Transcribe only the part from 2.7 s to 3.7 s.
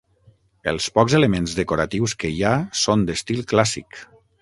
són d'estil